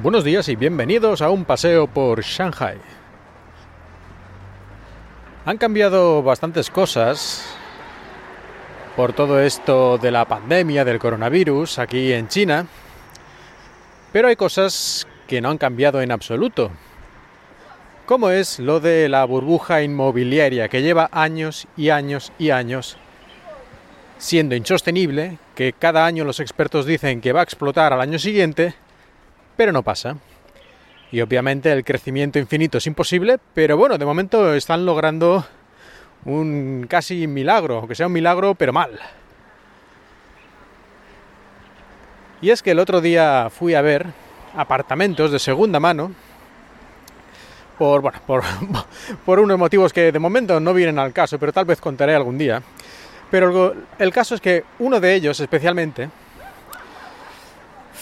[0.00, 2.78] Buenos días y bienvenidos a un paseo por Shanghai.
[5.44, 7.44] Han cambiado bastantes cosas
[8.94, 12.68] por todo esto de la pandemia del coronavirus aquí en China,
[14.12, 16.70] pero hay cosas que no han cambiado en absoluto,
[18.06, 22.98] como es lo de la burbuja inmobiliaria que lleva años y años y años
[24.18, 28.76] siendo insostenible, que cada año los expertos dicen que va a explotar al año siguiente,
[29.58, 30.16] pero no pasa.
[31.10, 35.44] Y obviamente el crecimiento infinito es imposible, pero bueno, de momento están logrando
[36.24, 38.96] un casi milagro, aunque sea un milagro, pero mal.
[42.40, 44.06] Y es que el otro día fui a ver
[44.54, 46.12] apartamentos de segunda mano,
[47.78, 48.20] por, bueno,
[49.24, 52.38] por, unos motivos que de momento no vienen al caso, pero tal vez contaré algún
[52.38, 52.62] día.
[53.28, 56.10] Pero el caso es que uno de ellos especialmente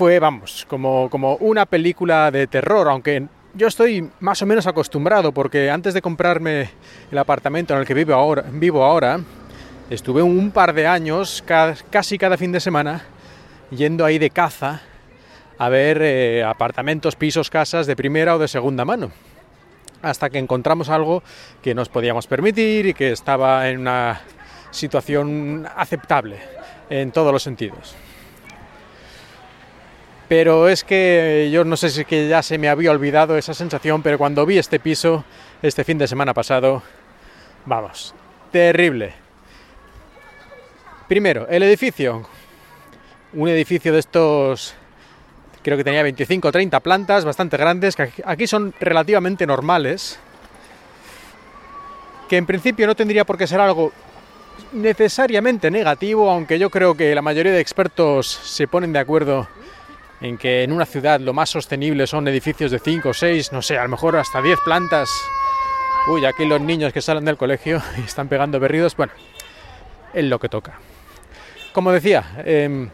[0.00, 5.30] fue, vamos, como, como una película de terror, aunque yo estoy más o menos acostumbrado
[5.30, 6.70] porque antes de comprarme
[7.12, 9.20] el apartamento en el que vivo ahora, vivo ahora
[9.90, 11.44] estuve un par de años,
[11.90, 13.02] casi cada fin de semana,
[13.70, 14.80] yendo ahí de caza
[15.58, 19.10] a ver eh, apartamentos, pisos, casas de primera o de segunda mano.
[20.00, 21.22] Hasta que encontramos algo
[21.60, 24.22] que nos podíamos permitir y que estaba en una
[24.70, 26.38] situación aceptable
[26.88, 27.94] en todos los sentidos.
[30.30, 34.00] Pero es que yo no sé si que ya se me había olvidado esa sensación,
[34.00, 35.24] pero cuando vi este piso
[35.60, 36.84] este fin de semana pasado,
[37.66, 38.14] vamos,
[38.52, 39.12] terrible.
[41.08, 42.28] Primero, el edificio.
[43.32, 44.74] Un edificio de estos,
[45.64, 50.20] creo que tenía 25 o 30 plantas, bastante grandes, que aquí son relativamente normales,
[52.28, 53.90] que en principio no tendría por qué ser algo
[54.74, 59.48] necesariamente negativo, aunque yo creo que la mayoría de expertos se ponen de acuerdo
[60.20, 63.62] en que en una ciudad lo más sostenible son edificios de 5 o 6, no
[63.62, 65.10] sé, a lo mejor hasta 10 plantas.
[66.08, 69.12] Uy, aquí los niños que salen del colegio y están pegando berridos, bueno,
[70.12, 70.78] es lo que toca.
[71.72, 72.90] Como decía, em,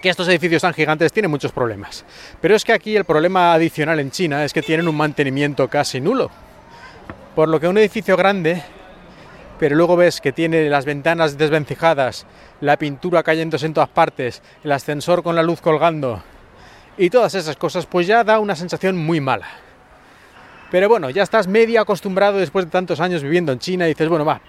[0.00, 2.04] que estos edificios tan gigantes tienen muchos problemas.
[2.40, 6.00] Pero es que aquí el problema adicional en China es que tienen un mantenimiento casi
[6.00, 6.30] nulo.
[7.34, 8.62] Por lo que un edificio grande
[9.60, 12.24] pero luego ves que tiene las ventanas desvencijadas,
[12.62, 16.22] la pintura cayéndose en todas partes, el ascensor con la luz colgando
[16.96, 19.46] y todas esas cosas, pues ya da una sensación muy mala.
[20.70, 24.08] Pero bueno, ya estás medio acostumbrado después de tantos años viviendo en China y dices,
[24.08, 24.40] bueno, va,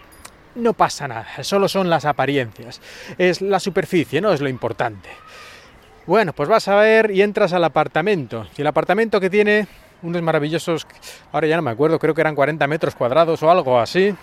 [0.55, 2.79] no pasa nada, solo son las apariencias,
[3.17, 5.09] es la superficie, no es lo importante.
[6.07, 8.47] Bueno, pues vas a ver y entras al apartamento.
[8.57, 9.67] Y el apartamento que tiene
[10.03, 10.87] unos maravillosos,
[11.33, 14.15] ahora ya no me acuerdo, creo que eran 40 metros cuadrados o algo así,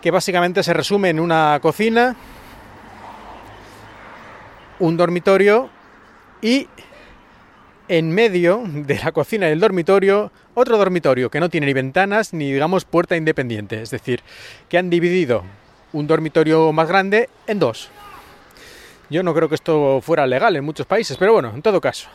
[0.00, 2.16] que básicamente se resume en una cocina,
[4.78, 5.68] un dormitorio
[6.40, 6.68] y
[7.88, 12.32] en medio de la cocina y el dormitorio otro dormitorio que no tiene ni ventanas
[12.32, 14.20] ni digamos puerta independiente, es decir,
[14.68, 15.44] que han dividido
[15.92, 17.90] un dormitorio más grande en dos.
[19.10, 22.08] Yo no creo que esto fuera legal en muchos países, pero bueno, en todo caso.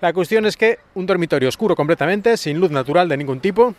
[0.00, 3.74] La cuestión es que un dormitorio oscuro completamente, sin luz natural de ningún tipo,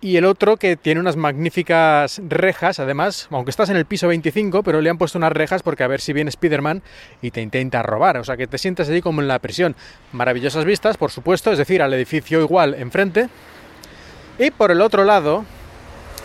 [0.00, 4.62] y el otro que tiene unas magníficas rejas, además, aunque estás en el piso 25,
[4.62, 6.82] pero le han puesto unas rejas porque a ver si viene Spider-Man
[7.20, 9.74] y te intenta robar, o sea que te sientes allí como en la prisión.
[10.12, 13.28] Maravillosas vistas, por supuesto, es decir, al edificio igual enfrente.
[14.38, 15.44] Y por el otro lado,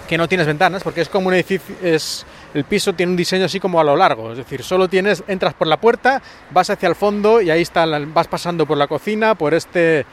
[0.07, 3.45] que no tienes ventanas, porque es como un edificio, es, el piso tiene un diseño
[3.45, 6.89] así como a lo largo, es decir, solo tienes, entras por la puerta, vas hacia
[6.89, 10.05] el fondo y ahí está, vas pasando por la cocina, por este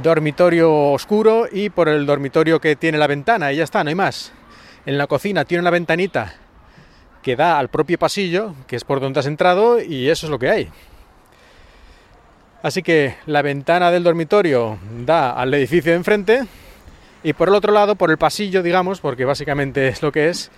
[0.00, 3.94] dormitorio oscuro y por el dormitorio que tiene la ventana y ya está, no hay
[3.94, 4.32] más.
[4.86, 6.34] En la cocina tiene una ventanita
[7.22, 10.38] que da al propio pasillo, que es por donde has entrado y eso es lo
[10.38, 10.68] que hay.
[12.62, 16.44] Así que la ventana del dormitorio da al edificio de enfrente
[17.22, 20.50] y por el otro lado, por el pasillo, digamos, porque básicamente es lo que es,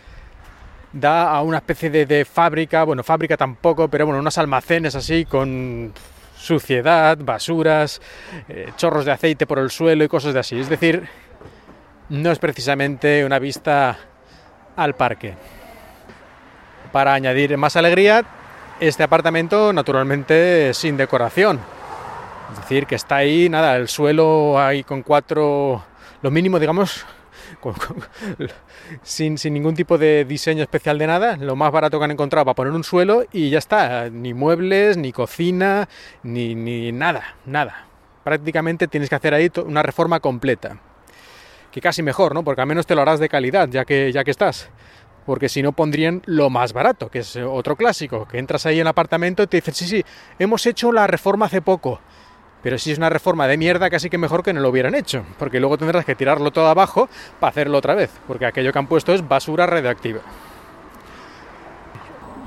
[0.92, 5.24] da a una especie de, de fábrica, bueno, fábrica tampoco, pero bueno, unos almacenes así
[5.24, 5.92] con
[6.44, 8.00] suciedad, basuras,
[8.48, 10.60] eh, chorros de aceite por el suelo y cosas de así.
[10.60, 11.08] Es decir,
[12.10, 13.96] no es precisamente una vista
[14.76, 15.34] al parque.
[16.92, 18.24] Para añadir más alegría,
[18.78, 21.60] este apartamento naturalmente sin decoración.
[22.52, 25.82] Es decir, que está ahí, nada, el suelo ahí con cuatro,
[26.20, 27.06] lo mínimo, digamos,
[29.02, 32.54] sin, ningún tipo de diseño especial de nada, lo más barato que han encontrado para
[32.54, 35.88] poner un suelo y ya está, ni muebles, ni cocina,
[36.22, 37.86] ni, ni nada, nada.
[38.22, 40.78] Prácticamente tienes que hacer ahí una reforma completa.
[41.70, 42.44] Que casi mejor, ¿no?
[42.44, 44.70] Porque al menos te lo harás de calidad, ya que, ya que estás.
[45.26, 48.82] porque si no pondrían lo más barato, que es otro clásico, que entras ahí en
[48.82, 50.04] el apartamento y te dicen, sí, sí,
[50.38, 52.00] hemos hecho la reforma hace poco.
[52.64, 55.22] Pero si es una reforma de mierda, casi que mejor que no lo hubieran hecho,
[55.38, 58.86] porque luego tendrás que tirarlo todo abajo para hacerlo otra vez, porque aquello que han
[58.86, 60.20] puesto es basura radioactiva.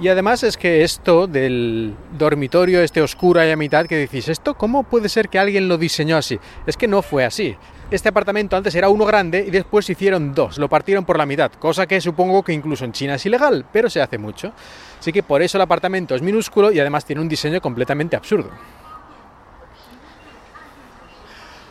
[0.01, 4.55] Y además es que esto del dormitorio, este oscuro ahí a mitad, que decís, ¿esto
[4.55, 6.39] cómo puede ser que alguien lo diseñó así?
[6.65, 7.55] Es que no fue así.
[7.91, 11.51] Este apartamento antes era uno grande y después hicieron dos, lo partieron por la mitad,
[11.53, 14.51] cosa que supongo que incluso en China es ilegal, pero se hace mucho.
[14.99, 18.49] Así que por eso el apartamento es minúsculo y además tiene un diseño completamente absurdo.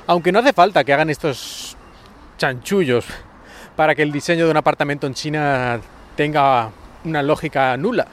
[0.08, 1.76] Aunque no hace falta que hagan estos
[2.38, 3.06] chanchullos
[3.74, 5.80] para que el diseño de un apartamento en China
[6.14, 6.70] tenga
[7.04, 8.06] una lógica nula.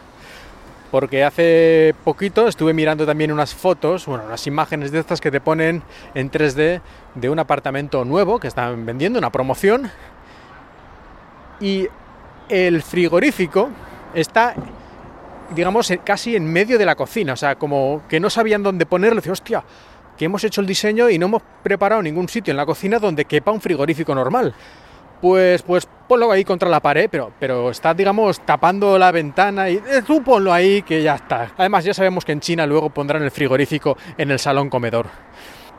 [0.89, 5.39] Porque hace poquito estuve mirando también unas fotos, bueno, unas imágenes de estas que te
[5.41, 6.81] ponen en 3D
[7.15, 9.89] de un apartamento nuevo que están vendiendo, una promoción.
[11.59, 11.87] Y
[12.49, 13.69] el frigorífico
[14.13, 14.55] está,
[15.55, 17.33] digamos, casi en medio de la cocina.
[17.33, 19.21] O sea, como que no sabían dónde ponerlo.
[19.21, 19.63] Dice, hostia,
[20.17, 23.25] que hemos hecho el diseño y no hemos preparado ningún sitio en la cocina donde
[23.25, 24.53] quepa un frigorífico normal
[25.23, 29.75] pues, pues ponlo ahí contra la pared, pero, pero está, digamos, tapando la ventana y
[29.75, 31.53] eh, tú ponlo ahí que ya está.
[31.57, 35.05] Además, ya sabemos que en China luego pondrán el frigorífico en el salón comedor.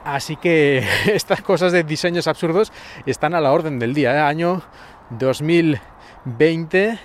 [0.03, 0.83] Así que
[1.13, 2.73] estas cosas de diseños absurdos
[3.05, 4.15] están a la orden del día.
[4.15, 4.21] ¿eh?
[4.21, 4.63] Año
[5.11, 6.99] 2020,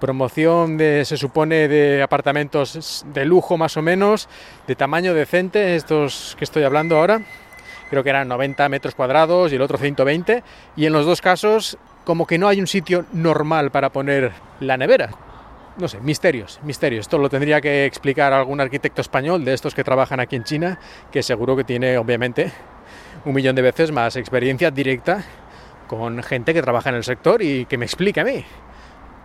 [0.00, 4.28] promoción de, se supone, de apartamentos de lujo más o menos,
[4.66, 7.22] de tamaño decente, estos que estoy hablando ahora
[7.90, 10.42] creo que eran 90 metros cuadrados y el otro 120,
[10.76, 14.76] y en los dos casos como que no hay un sitio normal para poner la
[14.76, 15.10] nevera.
[15.78, 17.02] No sé, misterios, misterios.
[17.02, 20.78] Esto lo tendría que explicar algún arquitecto español de estos que trabajan aquí en China,
[21.10, 22.50] que seguro que tiene obviamente
[23.24, 25.24] un millón de veces más experiencia directa
[25.86, 28.44] con gente que trabaja en el sector y que me explique a mí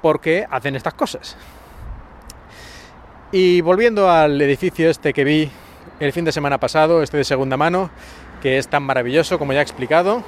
[0.01, 1.37] por qué hacen estas cosas.
[3.31, 5.49] Y volviendo al edificio este que vi
[5.99, 7.89] el fin de semana pasado, este de segunda mano,
[8.41, 10.23] que es tan maravilloso como ya he explicado.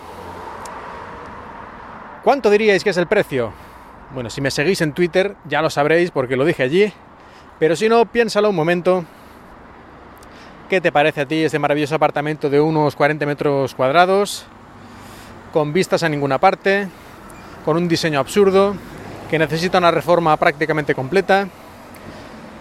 [2.23, 3.51] ¿Cuánto diríais que es el precio?
[4.13, 6.93] Bueno, si me seguís en Twitter ya lo sabréis porque lo dije allí,
[7.59, 9.03] pero si no, piénsalo un momento.
[10.69, 14.45] ¿Qué te parece a ti este maravilloso apartamento de unos 40 metros cuadrados,
[15.51, 16.87] con vistas a ninguna parte,
[17.65, 18.75] con un diseño absurdo,
[19.33, 21.47] que necesita una reforma prácticamente completa,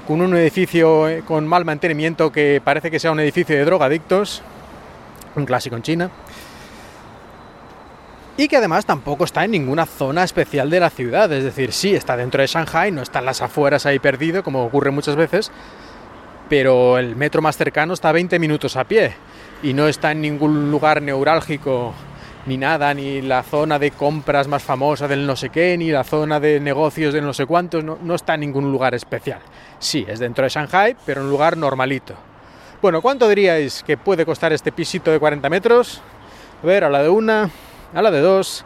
[0.09, 4.41] con un edificio eh, con mal mantenimiento que parece que sea un edificio de drogadictos?
[5.37, 6.11] un clásico en China.
[8.39, 11.95] Y que además tampoco está en ninguna zona especial de la ciudad, es decir, sí
[11.95, 15.53] está dentro de Shanghai, no está en las afueras ahí perdido, como ocurre muchas veces,
[16.49, 19.13] pero el metro más cercano está a 20 minutos a pie
[19.63, 21.93] y no está en ningún lugar neurálgico
[22.47, 26.05] ni nada, ni la zona de compras más famosa del no sé qué, ni la
[26.05, 29.41] zona de negocios del no sé cuántos, no, no está en ningún lugar especial.
[29.79, 32.15] Sí, es dentro de Shanghai, pero un lugar normalito.
[32.81, 36.03] Bueno, ¿cuánto diríais que puede costar este pisito de 40 metros?
[36.63, 37.49] A ver, a la de una,
[37.95, 38.65] a la de dos,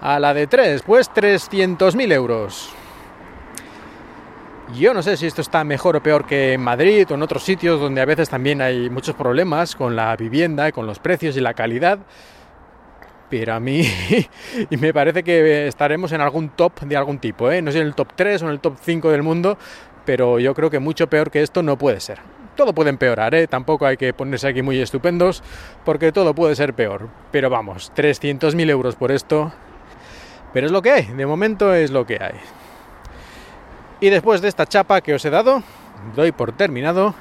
[0.00, 2.70] a la de tres, pues 300.000 euros.
[4.76, 7.42] Yo no sé si esto está mejor o peor que en Madrid o en otros
[7.42, 11.40] sitios donde a veces también hay muchos problemas con la vivienda, con los precios y
[11.40, 11.98] la calidad.
[13.30, 13.82] Pero a mí
[14.70, 17.60] y me parece que estaremos en algún top de algún tipo, ¿eh?
[17.60, 19.58] no sé en el top 3 o en el top 5 del mundo,
[20.04, 22.20] pero yo creo que mucho peor que esto no puede ser
[22.58, 23.46] todo puede empeorar, ¿eh?
[23.46, 25.44] tampoco hay que ponerse aquí muy estupendos
[25.84, 27.08] porque todo puede ser peor.
[27.30, 29.52] Pero vamos, 300.000 euros por esto.
[30.52, 32.34] Pero es lo que hay, de momento es lo que hay.
[34.00, 35.62] Y después de esta chapa que os he dado,
[36.16, 37.14] doy por terminado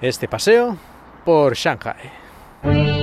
[0.00, 0.76] este paseo
[1.24, 3.01] por Shanghai.